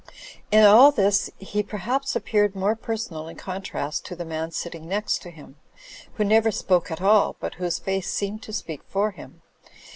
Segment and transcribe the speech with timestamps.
[0.49, 5.21] In all this he perhaps appeared more personal in contrast to the man sitting next
[5.21, 5.57] to him,
[6.13, 9.43] who never spoke at all but whose face seemed to speak for him.